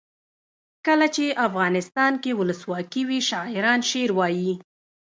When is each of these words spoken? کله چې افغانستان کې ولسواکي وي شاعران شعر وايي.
کله 0.85 1.07
چې 1.15 1.25
افغانستان 1.47 2.13
کې 2.23 2.37
ولسواکي 2.39 3.01
وي 3.09 3.19
شاعران 3.29 3.79
شعر 3.89 4.11
وايي. 4.17 4.53